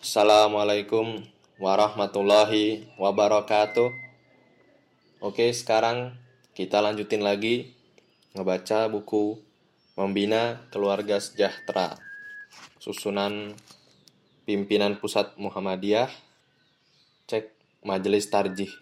Assalamualaikum 0.00 1.20
warahmatullahi 1.60 2.88
wabarakatuh. 2.96 3.92
Oke, 5.20 5.52
sekarang 5.52 6.16
kita 6.56 6.80
lanjutin 6.80 7.20
lagi 7.20 7.76
ngebaca 8.32 8.88
buku 8.88 9.36
Membina 10.00 10.64
Keluarga 10.72 11.20
Sejahtera. 11.20 12.00
Susunan 12.80 13.52
pimpinan 14.48 14.96
pusat 14.96 15.36
Muhammadiyah. 15.36 16.08
Cek 17.28 17.52
Majelis 17.84 18.24
Tarjih. 18.32 18.72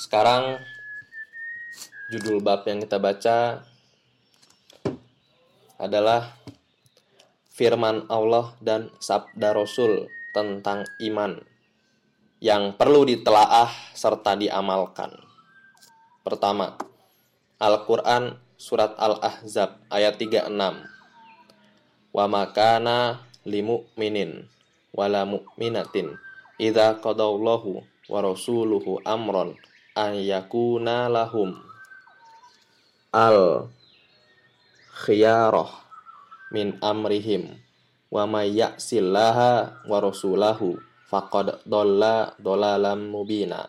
Sekarang 0.00 0.56
judul 2.08 2.40
bab 2.40 2.64
yang 2.64 2.80
kita 2.80 2.96
baca 2.96 3.60
adalah 5.76 6.32
firman 7.56 8.04
Allah 8.12 8.52
dan 8.60 8.92
sabda 9.00 9.56
Rasul 9.56 10.12
tentang 10.36 10.84
iman 11.00 11.40
yang 12.44 12.76
perlu 12.76 13.08
ditelaah 13.08 13.72
serta 13.96 14.36
diamalkan. 14.36 15.16
Pertama, 16.20 16.76
Al-Quran 17.56 18.36
Surat 18.60 18.92
Al-Ahzab 19.00 19.80
ayat 19.88 20.20
36 20.20 20.52
Wa 22.12 22.28
makana 22.28 23.24
limu'minin 23.48 24.44
wala 24.92 25.24
mu'minatin 25.28 26.16
idza 26.60 27.00
qadallahu 27.00 27.84
wa 28.08 28.18
rasuluhu 28.24 29.00
amron 29.04 29.56
an 29.92 30.16
yakuna 30.16 31.08
lahum 31.12 31.56
al 33.12 33.68
khiyarah 35.04 35.85
min 36.50 36.78
amrihim. 36.82 37.56
Wa 38.10 38.24
may 38.24 38.54
ya'sillaha 38.54 39.84
wa 39.86 39.98
rasulahu 39.98 40.78
faqad 41.10 41.62
dolla 41.66 42.34
dolalam 42.38 43.10
mubina. 43.10 43.66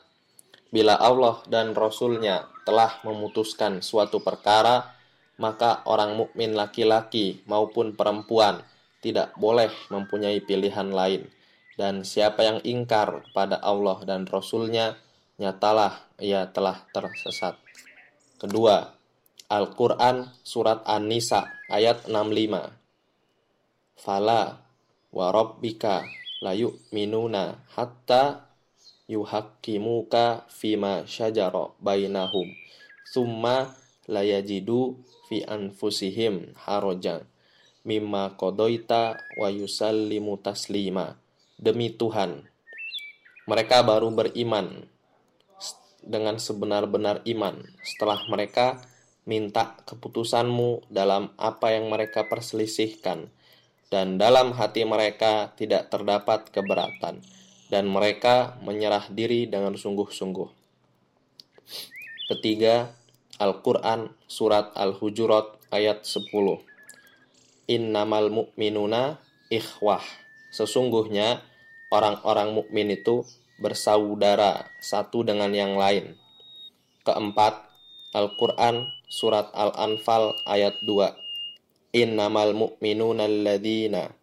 Bila 0.67 0.99
Allah 0.99 1.41
dan 1.47 1.71
Rasulnya 1.73 2.45
telah 2.67 2.99
memutuskan 3.07 3.79
suatu 3.79 4.19
perkara 4.19 4.97
maka 5.37 5.85
orang 5.85 6.17
mukmin 6.17 6.57
laki-laki 6.57 7.45
maupun 7.45 7.93
perempuan 7.93 8.65
tidak 8.99 9.31
boleh 9.37 9.69
mempunyai 9.93 10.41
pilihan 10.41 10.89
lain. 10.89 11.29
Dan 11.77 12.01
siapa 12.01 12.41
yang 12.41 12.59
ingkar 12.65 13.21
kepada 13.29 13.61
Allah 13.61 14.01
dan 14.01 14.25
Rasulnya 14.25 14.97
nyatalah 15.37 16.17
ia 16.17 16.49
telah 16.49 16.81
tersesat. 16.89 17.53
Kedua 18.41 18.96
Al-Quran 19.47 20.27
Surat 20.43 20.83
An-Nisa 20.83 21.47
ayat 21.71 22.11
65 22.11 22.75
Fala 23.95 24.59
wa 25.07 25.27
rabbika 25.31 26.03
layu 26.43 26.75
minuna 26.91 27.63
hatta 27.71 28.51
yuhakkimuka 29.07 30.51
fima 30.51 31.07
syajara 31.07 31.71
bainahum 31.79 32.51
summa 33.07 33.71
layajidu 34.11 34.99
fi 35.31 35.47
anfusihim 35.47 36.51
harajan 36.67 37.23
mimma 37.87 38.35
kodoita 38.35 39.15
wa 39.39 39.47
yusallimu 39.47 40.43
taslima. 40.43 41.15
Demi 41.55 41.89
Tuhan 41.95 42.43
mereka 43.47 43.79
baru 43.81 44.11
beriman 44.11 44.83
dengan 46.03 46.35
sebenar-benar 46.35 47.23
iman. 47.23 47.63
Setelah 47.81 48.27
mereka 48.27 48.83
minta 49.27 49.75
keputusanmu 49.83 50.87
dalam 50.87 51.35
apa 51.35 51.75
yang 51.75 51.91
mereka 51.91 52.25
perselisihkan, 52.31 53.27
dan 53.91 54.15
dalam 54.15 54.55
hati 54.55 54.87
mereka 54.87 55.51
tidak 55.59 55.91
terdapat 55.91 56.47
keberatan, 56.49 57.19
dan 57.67 57.85
mereka 57.91 58.55
menyerah 58.63 59.05
diri 59.11 59.45
dengan 59.45 59.75
sungguh-sungguh. 59.75 60.49
Ketiga, 62.31 62.95
Al-Quran 63.37 64.11
Surat 64.25 64.73
Al-Hujurat 64.73 65.61
ayat 65.69 66.03
10 66.03 66.31
Innamal 67.69 68.33
mu'minuna 68.33 69.21
ikhwah 69.53 70.03
Sesungguhnya 70.51 71.43
orang-orang 71.91 72.55
mukmin 72.55 72.91
itu 72.91 73.23
bersaudara 73.59 74.69
satu 74.79 75.21
dengan 75.25 75.53
yang 75.53 75.75
lain. 75.75 76.15
Keempat, 77.03 77.66
Al-Quran 78.17 78.89
Surat 79.05 79.53
Al-Anfal 79.53 80.33
ayat 80.49 80.81
2 80.81 82.01
Innamal 82.01 82.57
mu'minuna 82.57 83.29
alladhina 83.29 84.17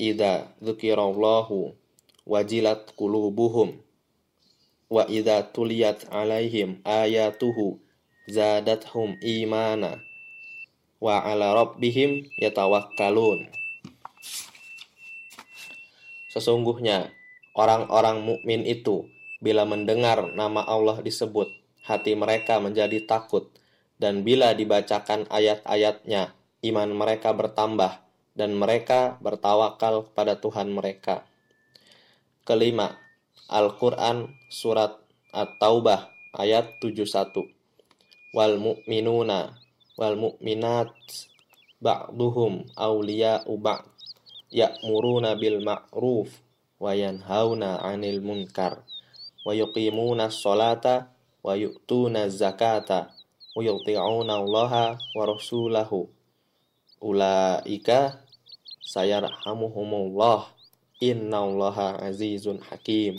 Idza 0.00 0.48
dzukirallahu 0.64 1.76
wajilat 2.24 2.96
qulubuhum 2.96 3.76
wa 4.88 5.04
idza 5.04 5.44
tuliyat 5.52 6.08
alaihim 6.08 6.80
ayatuhu 6.88 7.76
zadathum 8.24 9.20
imana 9.20 10.00
wa 11.04 11.20
ala 11.20 11.52
rabbihim 11.52 12.32
yatawakkalun. 12.40 13.52
Sesungguhnya 16.32 17.12
orang-orang 17.52 18.24
mukmin 18.24 18.64
itu 18.64 19.04
bila 19.44 19.68
mendengar 19.68 20.32
nama 20.32 20.64
Allah 20.64 21.04
disebut 21.04 21.59
hati 21.90 22.14
mereka 22.14 22.62
menjadi 22.62 23.02
takut 23.02 23.50
dan 24.00 24.22
bila 24.24 24.56
dibacakan 24.56 25.28
ayat-ayatnya, 25.28 26.32
iman 26.64 26.90
mereka 26.94 27.36
bertambah, 27.36 28.00
dan 28.32 28.56
mereka 28.56 29.20
bertawakal 29.20 30.08
kepada 30.08 30.40
Tuhan 30.40 30.72
mereka. 30.72 31.28
Kelima, 32.48 32.96
Al-Quran 33.52 34.32
Surat 34.48 34.96
At-Taubah 35.36 36.08
ayat 36.40 36.80
71. 36.80 37.44
Wal 38.32 38.56
mu'minuna 38.56 39.58
wal 40.00 40.16
mu'minat 40.16 40.96
ba'duhum 41.84 42.72
awliya'u 42.72 43.52
ba'd 43.60 43.84
ya'muruna 44.48 45.36
bil 45.36 45.60
ma'ruf 45.60 46.40
wa 46.80 46.96
yanhauna 46.96 47.84
'anil 47.84 48.24
munkar 48.24 48.80
wa 49.44 49.52
yuqimuna 49.52 50.32
sholata 50.32 51.12
wa 51.40 51.56
yu'tuna 51.56 52.28
zakata 52.28 53.12
yuti'una 53.58 54.40
Allah 54.40 54.96
wa 54.96 55.24
rasulahu. 55.26 56.08
Ulaika 57.00 58.24
sayarhamuhumullah. 58.84 60.56
Innallaha 61.00 61.96
azizun 62.04 62.60
hakim. 62.60 63.16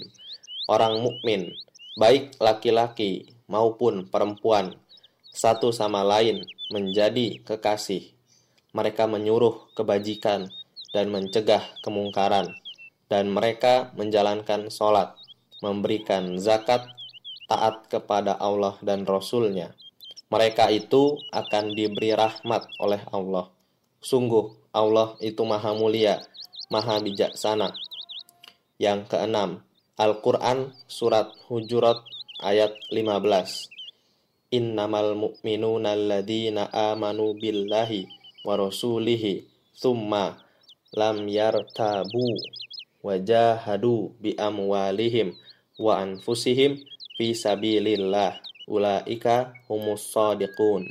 Orang 0.70 1.02
mukmin 1.02 1.50
baik 1.98 2.38
laki-laki 2.38 3.34
maupun 3.50 4.06
perempuan 4.06 4.78
satu 5.34 5.74
sama 5.74 6.06
lain 6.06 6.46
menjadi 6.70 7.42
kekasih. 7.42 8.14
Mereka 8.72 9.10
menyuruh 9.10 9.74
kebajikan 9.74 10.54
dan 10.94 11.10
mencegah 11.10 11.66
kemungkaran 11.82 12.54
dan 13.10 13.34
mereka 13.34 13.92
menjalankan 13.98 14.70
sholat 14.72 15.18
memberikan 15.60 16.40
zakat 16.40 16.86
taat 17.52 17.92
kepada 17.92 18.40
Allah 18.40 18.80
dan 18.80 19.04
Rasulnya 19.04 19.76
mereka 20.32 20.72
itu 20.72 21.20
akan 21.36 21.76
diberi 21.76 22.16
rahmat 22.16 22.64
oleh 22.80 23.04
Allah. 23.12 23.52
Sungguh 24.00 24.56
Allah 24.72 25.20
itu 25.20 25.44
maha 25.44 25.76
mulia, 25.76 26.24
maha 26.72 27.04
bijaksana. 27.04 27.76
Yang 28.80 29.12
keenam, 29.12 29.60
Al-Quran 30.00 30.72
Surat 30.88 31.36
Hujurat 31.52 32.00
ayat 32.40 32.72
15. 32.96 34.56
Innamal 34.56 35.20
mu'minuna 35.20 36.00
alladhina 36.00 36.72
amanu 36.72 37.36
billahi 37.36 38.08
wa 38.48 38.56
rasulihi 38.56 39.44
thumma 39.76 40.40
lam 40.96 41.28
yartabu 41.28 42.40
wajahadu 43.04 44.16
bi 44.24 44.40
amwalihim 44.40 45.36
wa 45.76 46.00
anfusihim 46.00 46.80
fi 47.22 47.38
sabilillah 47.38 48.42
ulaika 48.66 49.54
humus 49.70 50.10
sadiqun. 50.10 50.90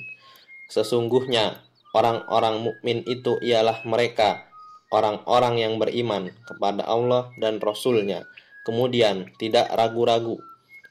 Sesungguhnya 0.71 1.59
orang-orang 1.91 2.62
mukmin 2.62 3.03
itu 3.03 3.35
ialah 3.43 3.82
mereka 3.82 4.47
orang-orang 4.94 5.59
yang 5.59 5.75
beriman 5.82 6.31
kepada 6.47 6.87
Allah 6.87 7.35
dan 7.43 7.59
Rasulnya, 7.59 8.31
kemudian 8.62 9.35
tidak 9.43 9.75
ragu-ragu 9.75 10.38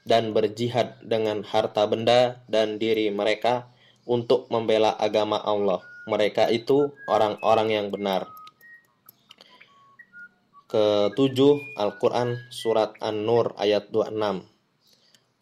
dan 0.04 0.36
berjihad 0.36 1.00
dengan 1.00 1.40
harta 1.40 1.88
benda 1.88 2.44
dan 2.44 2.76
diri 2.76 3.08
mereka 3.08 3.72
untuk 4.04 4.44
membela 4.52 4.92
agama 5.00 5.40
Allah. 5.40 5.80
Mereka 6.04 6.52
itu 6.52 6.92
orang-orang 7.08 7.80
yang 7.80 7.88
benar. 7.88 8.28
Ketujuh 10.68 11.80
Al-Quran 11.80 12.36
Surat 12.52 12.92
An-Nur 13.00 13.56
ayat 13.56 13.88
26 13.88 14.50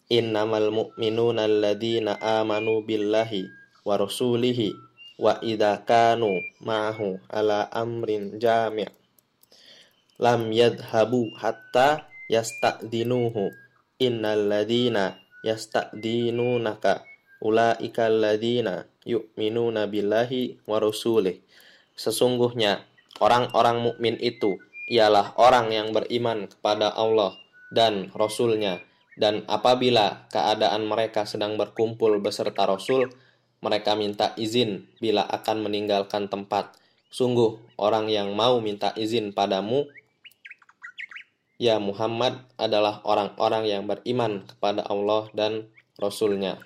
Innamal 0.08 0.72
mu'minuna 0.72 1.44
alladhina 1.44 2.16
amanu 2.16 2.80
billahi 2.80 3.44
wa 3.84 4.00
rasulihi 4.00 4.72
wa 5.20 5.36
idza 5.44 5.84
kanu 5.84 6.40
ma'ahu 6.64 7.20
ala 7.28 7.68
amrin 7.68 8.40
jami' 8.40 8.88
lam 10.16 10.48
yadhabu 10.48 11.28
hatta 11.36 12.08
yasta'dinuhu. 12.32 13.52
Innal 14.00 14.48
ladina 14.48 15.20
yasta'dinunaka 15.44 17.04
ulaika 17.44 18.08
alladina 18.08 18.88
yu'minuna 19.04 19.90
billahi 19.90 20.62
wa 20.64 20.80
rasulih 20.80 21.36
sesungguhnya 21.98 22.86
orang-orang 23.18 23.82
mukmin 23.82 24.16
itu 24.22 24.56
ialah 24.88 25.34
orang 25.36 25.74
yang 25.74 25.92
beriman 25.92 26.48
kepada 26.48 26.94
Allah 26.94 27.34
dan 27.68 28.08
Rasulnya 28.16 28.80
dan 29.18 29.42
apabila 29.50 30.30
keadaan 30.30 30.86
mereka 30.86 31.26
sedang 31.26 31.58
berkumpul 31.58 32.22
beserta 32.22 32.64
Rasul 32.70 33.10
mereka 33.58 33.98
minta 33.98 34.30
izin 34.38 34.86
bila 35.02 35.26
akan 35.26 35.66
meninggalkan 35.66 36.30
tempat. 36.30 36.78
Sungguh 37.10 37.58
orang 37.74 38.06
yang 38.06 38.38
mau 38.38 38.62
minta 38.62 38.94
izin 38.94 39.34
padamu 39.34 39.90
ya 41.58 41.82
Muhammad 41.82 42.46
adalah 42.54 43.02
orang-orang 43.02 43.66
yang 43.66 43.82
beriman 43.90 44.46
kepada 44.46 44.86
Allah 44.86 45.26
dan 45.34 45.66
Rasulnya. 45.98 46.62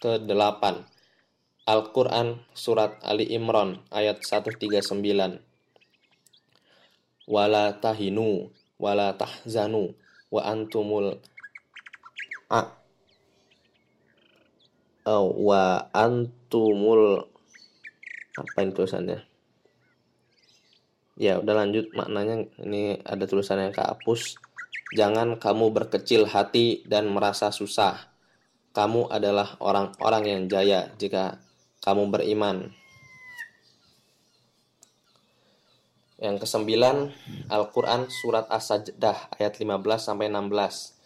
Ke-8 0.00 0.62
Al-Quran 1.68 2.40
Surat 2.56 2.96
Ali 3.04 3.28
Imran 3.28 3.84
ayat 3.92 4.24
139 4.24 4.88
Wala 7.28 7.76
tahinu 7.76 8.48
wala 8.80 9.12
tahzanu 9.18 9.92
wa 10.32 10.40
antumul 10.48 11.18
a. 12.48 12.62
Wa 15.08 15.88
antumul. 15.92 17.24
Apa 18.36 18.58
ini 18.60 18.72
tulisannya? 18.76 19.24
Ya 21.18 21.40
udah 21.40 21.64
lanjut 21.64 21.90
maknanya. 21.96 22.44
Ini 22.60 23.02
ada 23.04 23.24
tulisan 23.24 23.60
yang 23.60 23.74
kehapus. 23.74 24.36
Jangan 24.96 25.36
kamu 25.36 25.72
berkecil 25.72 26.24
hati 26.24 26.84
dan 26.88 27.08
merasa 27.12 27.52
susah. 27.52 28.08
Kamu 28.72 29.10
adalah 29.10 29.56
orang-orang 29.60 30.24
yang 30.28 30.42
jaya 30.48 30.92
jika 30.96 31.42
kamu 31.82 32.08
beriman. 32.08 32.72
Yang 36.18 36.46
kesembilan 36.46 37.14
Al-Quran 37.46 38.10
surat 38.10 38.50
As-Sajdah 38.50 39.38
ayat 39.38 39.54
15 39.54 40.02
sampai 40.02 40.26
16 40.26 40.97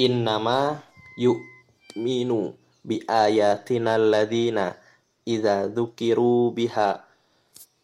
innama 0.00 0.80
yu'minu 1.20 2.56
bi 2.80 3.04
ayatina 3.04 4.00
alladhina 4.00 4.72
idza 5.28 5.68
dzukiru 5.68 6.56
biha 6.56 7.04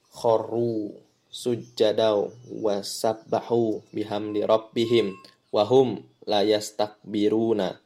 kharru 0.09 0.97
sujjadau 1.29 2.33
wasabbahu 2.65 3.85
bihamdi 3.93 4.49
rabbihim 4.49 5.13
wahum 5.53 6.01
la 6.25 6.41
yastakbiruna. 6.41 7.77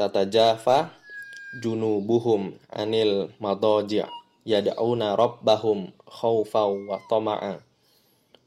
Tatajafa 0.00 0.96
junubuhum 1.60 2.56
anil 2.72 3.28
madaji' 3.36 4.08
yad'una 4.48 5.12
rabbahum 5.12 5.92
khawfa 6.08 6.64
wa 6.64 6.96
tama'a 7.12 7.60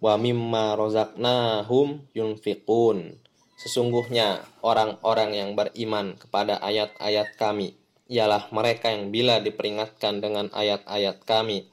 wa 0.02 0.14
mimma 0.18 0.74
razaqnahum 0.74 2.02
yunfiqun 2.18 3.22
sesungguhnya 3.62 4.42
orang-orang 4.66 5.38
yang 5.38 5.50
beriman 5.54 6.18
kepada 6.18 6.58
ayat-ayat 6.66 7.38
kami 7.38 7.78
ialah 8.10 8.50
mereka 8.50 8.90
yang 8.90 9.14
bila 9.14 9.38
diperingatkan 9.38 10.20
dengan 10.20 10.50
ayat-ayat 10.50 11.22
kami 11.24 11.70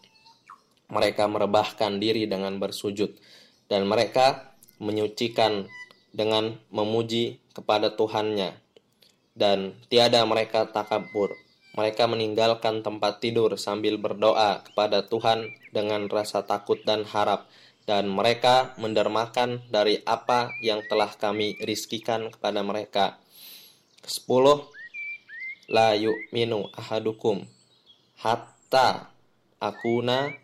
mereka 0.88 1.28
merebahkan 1.28 2.00
diri 2.00 2.28
dengan 2.28 2.56
bersujud 2.60 3.16
dan 3.68 3.84
mereka 3.84 4.56
menyucikan 4.80 5.68
dengan 6.14 6.56
memuji 6.72 7.42
kepada 7.52 7.92
Tuhannya. 7.92 8.56
Dan 9.38 9.78
tiada 9.86 10.24
mereka 10.26 10.66
takabur. 10.66 11.30
Mereka 11.78 12.10
meninggalkan 12.10 12.82
tempat 12.82 13.22
tidur 13.22 13.54
sambil 13.54 14.02
berdoa 14.02 14.66
kepada 14.66 15.06
Tuhan 15.06 15.54
dengan 15.70 16.10
rasa 16.10 16.42
takut 16.42 16.82
dan 16.82 17.06
harap 17.06 17.46
dan 17.88 18.12
mereka 18.12 18.76
mendermakan 18.76 19.64
dari 19.72 20.04
apa 20.04 20.52
yang 20.60 20.84
telah 20.84 21.08
kami 21.16 21.56
rizkikan 21.64 22.28
kepada 22.28 22.60
mereka. 22.60 23.16
10. 24.04 24.28
La 25.72 25.96
yu'minu 25.96 26.68
ahadukum 26.76 27.48
hatta 28.20 29.08
akuna 29.56 30.36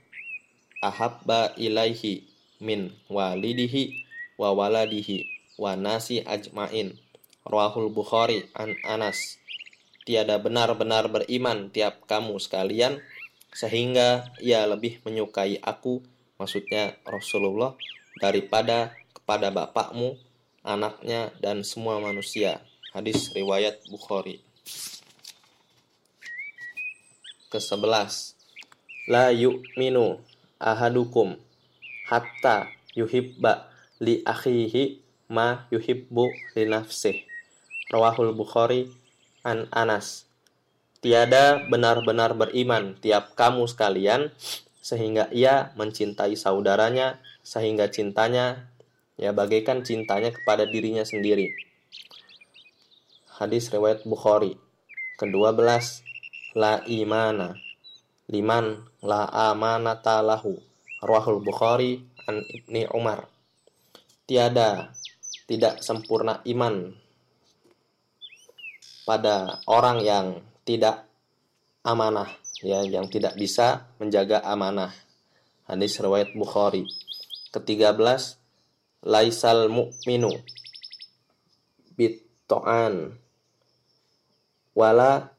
ahabba 0.81 1.53
ilaihi 1.61 2.25
min 2.65 2.97
walidihi 3.13 4.09
wa 4.41 4.57
waladihi 4.57 5.29
wa 5.61 5.77
nasi 5.77 6.25
ajmain 6.25 6.97
Rawahul 7.45 7.93
Bukhari 7.93 8.49
an 8.57 8.73
Anas 8.89 9.37
Tiada 10.05 10.37
benar-benar 10.37 11.09
beriman 11.09 11.73
tiap 11.73 12.05
kamu 12.05 12.37
sekalian 12.37 13.01
sehingga 13.57 14.29
ia 14.41 14.69
lebih 14.69 15.01
menyukai 15.01 15.57
aku 15.65 16.05
maksudnya 16.39 16.99
Rasulullah 17.07 17.75
daripada 18.19 18.95
kepada 19.15 19.49
bapakmu, 19.49 20.21
anaknya 20.65 21.33
dan 21.41 21.65
semua 21.65 22.01
manusia. 22.01 22.61
Hadis 22.95 23.33
riwayat 23.35 23.85
Bukhari. 23.91 24.39
Ke-11 27.51 28.35
La 29.11 29.29
yu'minu 29.31 30.19
ahadukum 30.57 31.37
hatta 32.09 32.73
yuhibba 32.97 33.69
li 34.01 34.25
akhihi 34.25 35.05
ma 35.29 35.69
yuhibbu 35.69 36.25
li 36.57 36.65
nafsih. 36.65 37.21
Rawahul 37.93 38.33
Bukhari 38.33 38.89
an 39.45 39.69
Anas. 39.73 40.25
Tiada 41.05 41.61
benar-benar 41.69 42.33
beriman 42.33 42.97
tiap 42.97 43.37
kamu 43.37 43.69
sekalian 43.69 44.33
sehingga 44.85 45.33
ia 45.33 45.73
mencintai 45.81 46.37
saudaranya 46.37 47.17
sehingga 47.41 47.89
cintanya 47.89 48.69
ya 49.17 49.33
bagaikan 49.33 49.81
cintanya 49.81 50.29
kepada 50.29 50.69
dirinya 50.69 51.09
sendiri. 51.09 51.57
Hadis 53.41 53.73
riwayat 53.73 54.05
Bukhari. 54.05 54.61
Kedua 55.17 55.57
belas 55.57 56.05
la 56.53 56.85
imana 56.85 57.57
liman 58.29 58.85
la 59.01 59.25
amanata 59.33 60.21
lahu 60.21 60.61
Rawahul 61.01 61.41
Bukhari 61.41 62.05
an 62.29 62.45
Ibni 62.45 62.85
Umar 62.93 63.25
tiada 64.29 64.93
tidak 65.49 65.81
sempurna 65.81 66.45
iman 66.45 66.93
pada 69.05 69.61
orang 69.69 70.01
yang 70.01 70.27
tidak 70.65 71.05
amanah 71.85 72.44
ya 72.65 72.81
yang 72.81 73.13
tidak 73.13 73.37
bisa 73.37 73.93
menjaga 74.01 74.41
amanah. 74.41 74.97
Hadis 75.69 76.01
riwayat 76.01 76.33
Bukhari. 76.33 76.89
Ke-13 77.53 78.01
laisal 79.05 79.69
mu'minu 79.69 80.33
bitto'an. 81.95 83.21
Wala 84.75 85.35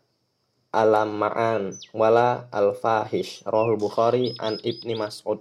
alam 0.76 1.16
ma'an 1.16 1.76
wala 1.96 2.52
al 2.52 2.76
fahish 2.76 3.48
rohul 3.48 3.80
bukhari 3.80 4.36
an 4.44 4.60
ibni 4.64 4.96
mas'ud. 4.96 5.40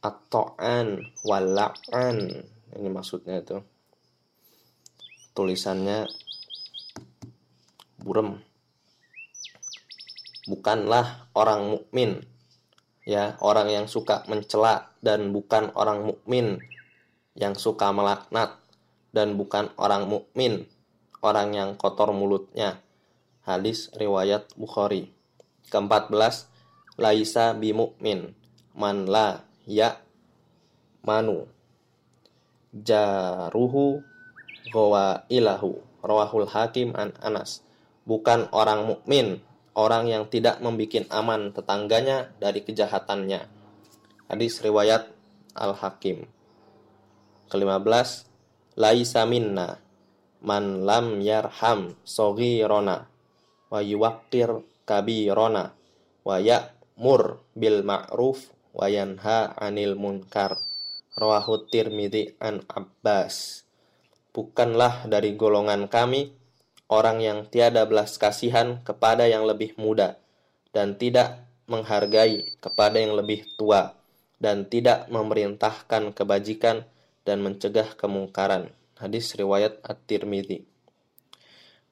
At-ta'an 0.00 1.12
wala'an 1.24 2.16
ini 2.76 2.88
maksudnya 2.92 3.40
itu. 3.40 3.60
Tulisannya 5.36 6.08
burem 8.00 8.40
bukanlah 10.46 11.28
orang 11.34 11.74
mukmin 11.74 12.22
ya 13.06 13.38
orang 13.38 13.70
yang 13.70 13.86
suka 13.86 14.26
mencela 14.26 14.90
dan 14.98 15.30
bukan 15.30 15.70
orang 15.78 16.06
mukmin 16.06 16.58
yang 17.38 17.54
suka 17.54 17.94
melaknat 17.94 18.58
dan 19.14 19.38
bukan 19.38 19.70
orang 19.78 20.10
mukmin 20.10 20.66
orang 21.22 21.54
yang 21.54 21.70
kotor 21.78 22.10
mulutnya. 22.10 22.82
Hadis 23.46 23.94
riwayat 23.94 24.50
Bukhari. 24.58 25.14
Keempat 25.70 26.10
belas, 26.10 26.50
Laisa 26.98 27.54
bimu'min 27.54 28.34
man 28.74 29.06
la 29.06 29.46
ya 29.68 30.00
manu 31.04 31.44
jaruhu 32.72 34.00
gowa 34.72 35.28
ilahu 35.30 35.78
rawahul 36.02 36.48
hakim 36.50 36.96
an 36.98 37.14
anas. 37.22 37.62
Bukan 38.06 38.50
orang 38.54 38.86
mukmin 38.86 39.45
orang 39.76 40.08
yang 40.08 40.24
tidak 40.32 40.58
membuat 40.64 41.06
aman 41.12 41.52
tetangganya 41.52 42.32
dari 42.40 42.64
kejahatannya 42.64 43.44
hadis 44.32 44.64
riwayat 44.64 45.12
al 45.52 45.76
hakim 45.76 46.24
kelima 47.52 47.76
belas 47.78 48.24
laisa 48.74 49.28
minna 49.28 49.78
man 50.40 50.82
lam 50.82 51.20
yarham 51.20 51.94
rona 52.66 53.06
wa 53.70 53.80
yuwaqqir 53.82 54.64
kabirona 54.86 55.74
wa 56.22 56.36
ya'mur 56.38 57.42
bil 57.54 57.82
ma'ruf 57.82 58.50
wa 58.76 58.86
yanha 58.86 59.56
'anil 59.56 59.96
munkar. 59.96 60.60
Rawahu 61.16 61.64
Tirmidzi 61.72 62.36
an 62.36 62.60
Abbas. 62.68 63.64
Bukanlah 64.36 65.08
dari 65.08 65.32
golongan 65.32 65.88
kami 65.88 66.28
orang 66.86 67.18
yang 67.22 67.38
tiada 67.50 67.86
belas 67.86 68.18
kasihan 68.18 68.82
kepada 68.86 69.26
yang 69.26 69.46
lebih 69.46 69.74
muda 69.78 70.18
dan 70.70 70.94
tidak 70.94 71.46
menghargai 71.66 72.54
kepada 72.62 73.02
yang 73.02 73.18
lebih 73.18 73.42
tua 73.58 73.98
dan 74.38 74.68
tidak 74.70 75.10
memerintahkan 75.10 76.14
kebajikan 76.14 76.86
dan 77.26 77.42
mencegah 77.42 77.96
kemungkaran. 77.98 78.70
Hadis 78.96 79.34
riwayat 79.34 79.82
At-Tirmidzi. 79.82 80.64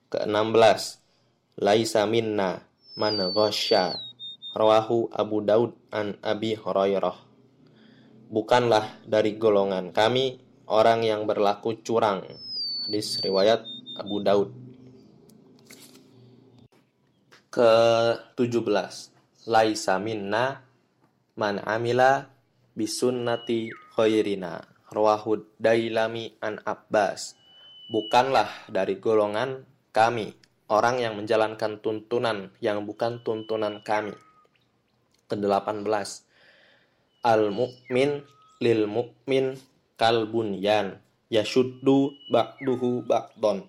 Ke-16. 0.09 1.03
Laisa 1.59 2.03
minna 2.07 2.67
man 2.99 3.19
ghasya 3.31 3.95
Rawahu 4.55 5.11
Abu 5.11 5.43
Daud 5.43 5.75
an 5.91 6.15
Abi 6.23 6.55
Hurairah. 6.55 7.19
Bukanlah 8.31 9.03
dari 9.03 9.35
golongan 9.35 9.91
kami 9.91 10.39
orang 10.71 11.03
yang 11.03 11.27
berlaku 11.27 11.83
curang. 11.83 12.23
Hadis 12.87 13.19
riwayat 13.21 13.67
Abu 13.99 14.23
Daud. 14.23 14.64
Ke-17. 17.55 18.67
Laisa 19.47 20.03
minna 20.03 20.59
man 21.39 21.63
amila 21.63 22.27
bisunnati 22.75 23.71
khairina. 23.95 24.59
Rawahu 24.91 25.55
Dailami 25.63 26.35
an 26.43 26.59
Abbas. 26.67 27.39
Bukanlah 27.87 28.67
dari 28.67 28.99
golongan 28.99 29.63
kami 29.95 30.35
orang 30.67 30.99
yang 30.99 31.15
menjalankan 31.15 31.79
tuntunan 31.79 32.51
yang 32.59 32.83
bukan 32.83 33.23
tuntunan 33.23 33.85
kami 33.87 34.19
ke-18 35.31 35.87
Al-mu'min 37.25 38.25
lil 38.61 38.81
mu'min 38.91 39.55
kal 39.95 40.27
bunyan 40.29 40.99
yashuddu 41.31 42.13
ba'duhu 42.33 43.07
ba'don 43.07 43.65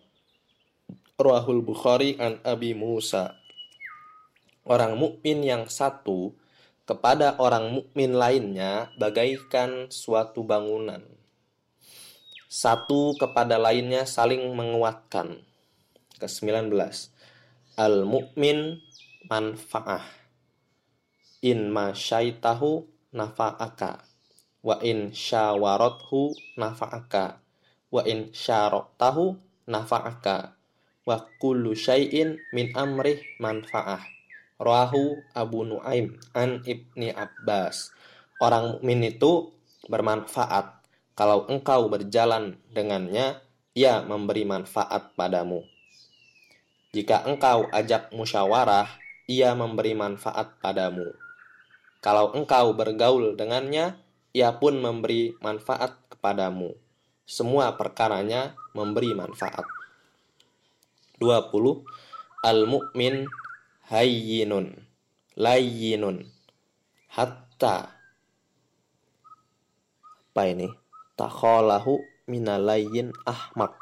Rahul 1.16 1.64
Bukhari 1.64 2.20
an 2.20 2.44
Abi 2.44 2.76
Musa 2.76 3.45
Orang 4.66 4.98
mukmin 4.98 5.46
yang 5.46 5.70
satu 5.70 6.34
kepada 6.90 7.38
orang 7.38 7.70
mukmin 7.70 8.18
lainnya 8.18 8.90
bagaikan 8.98 9.94
suatu 9.94 10.42
bangunan. 10.42 11.06
Satu 12.50 13.14
kepada 13.22 13.62
lainnya 13.62 14.10
saling 14.10 14.42
menguatkan. 14.58 15.38
Ke-19. 16.18 16.74
Al-mu'min 17.76 18.80
manfa'ah 19.28 20.26
in 21.46 21.70
ma 21.70 21.94
syaitahu 21.94 22.90
nafa'aka 23.14 24.02
wa 24.66 24.82
in 24.82 25.14
syawarathu 25.14 26.34
nafa'aka 26.58 27.38
wa 27.94 28.02
in 28.02 28.34
syaratahu 28.34 29.38
nafa'aka 29.70 30.58
wa 31.06 31.18
kullu 31.38 31.78
syai'in 31.78 32.42
min 32.50 32.74
amrih 32.74 33.22
manfa'ah 33.38 34.15
rahu 34.62 35.20
Abu 35.36 35.64
Nuaim 35.68 36.16
an 36.32 36.64
Ibni 36.64 37.12
Abbas 37.12 37.92
orang 38.42 38.78
mukmin 38.80 39.04
itu 39.06 39.52
bermanfaat 39.88 40.86
kalau 41.16 41.48
engkau 41.48 41.88
berjalan 41.88 42.60
dengannya 42.72 43.40
ia 43.76 44.04
memberi 44.04 44.48
manfaat 44.48 45.16
padamu 45.16 45.64
jika 46.96 47.28
engkau 47.28 47.68
ajak 47.72 48.12
musyawarah 48.16 48.88
ia 49.28 49.52
memberi 49.52 49.94
manfaat 49.94 50.56
padamu 50.64 51.12
kalau 52.06 52.38
engkau 52.38 52.78
bergaul 52.78 53.34
dengannya, 53.34 53.98
ia 54.30 54.54
pun 54.62 54.78
memberi 54.78 55.34
manfaat 55.42 55.98
kepadamu. 56.14 56.78
Semua 57.26 57.74
perkaranya 57.74 58.54
memberi 58.78 59.18
manfaat. 59.18 59.66
20. 61.18 61.82
Al-mu'min 62.46 63.26
hayyinun 63.90 64.86
layyinun 65.36 66.26
hatta 67.10 67.96
apa 70.36 70.52
ini? 70.52 70.68
Takhalahu 71.16 72.04
minalayyin 72.28 73.16
ahmak. 73.24 73.80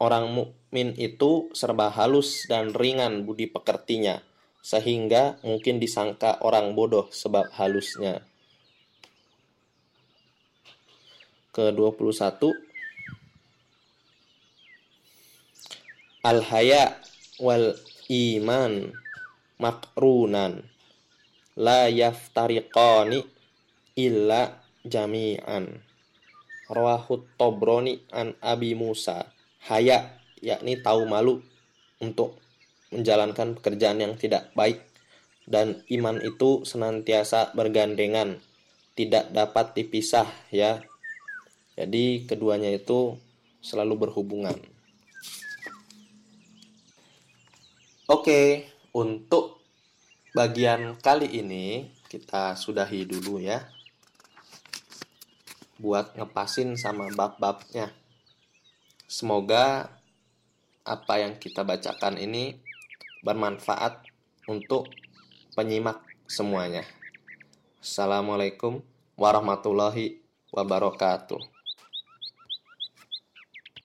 Orang 0.00 0.32
mukmin 0.32 0.96
itu 0.96 1.52
serba 1.52 1.92
halus 1.92 2.48
dan 2.48 2.72
ringan 2.72 3.28
budi 3.28 3.52
pekertinya 3.52 4.24
sehingga 4.64 5.36
mungkin 5.44 5.76
disangka 5.76 6.40
orang 6.40 6.72
bodoh 6.72 7.12
sebab 7.12 7.52
halusnya. 7.60 8.24
Ke-21 11.52 12.40
Al-haya 16.24 17.04
wal 17.36 17.76
iman 18.14 18.94
makrunan 19.58 20.62
la 21.58 21.90
yaftariqani 21.90 23.26
illa 23.98 24.62
jami'an. 24.86 25.82
Rawahut 26.70 27.26
Tobroni 27.36 28.00
an 28.14 28.38
Abi 28.38 28.72
Musa. 28.78 29.30
Haya 29.66 30.20
yakni 30.40 30.80
tahu 30.80 31.08
malu 31.08 31.40
untuk 32.00 32.36
menjalankan 32.92 33.58
pekerjaan 33.58 33.98
yang 33.98 34.14
tidak 34.14 34.52
baik 34.52 34.82
dan 35.44 35.84
iman 35.92 36.20
itu 36.24 36.64
senantiasa 36.64 37.52
bergandengan, 37.52 38.40
tidak 38.96 39.28
dapat 39.32 39.76
dipisah 39.76 40.28
ya. 40.52 40.80
Jadi 41.74 42.28
keduanya 42.28 42.70
itu 42.70 43.18
selalu 43.60 44.08
berhubungan. 44.08 44.73
Oke, 48.04 48.68
untuk 48.92 49.64
bagian 50.36 51.00
kali 51.00 51.40
ini 51.40 51.88
kita 52.04 52.52
sudahi 52.52 53.08
dulu 53.08 53.40
ya. 53.40 53.64
Buat 55.80 56.12
ngepasin 56.12 56.76
sama 56.76 57.08
bab-babnya. 57.16 57.96
Semoga 59.08 59.88
apa 60.84 61.14
yang 61.16 61.40
kita 61.40 61.64
bacakan 61.64 62.20
ini 62.20 62.60
bermanfaat 63.24 64.04
untuk 64.52 64.92
penyimak 65.56 66.04
semuanya. 66.28 66.84
Assalamualaikum 67.80 68.84
warahmatullahi 69.16 70.20
wabarakatuh. 70.52 71.53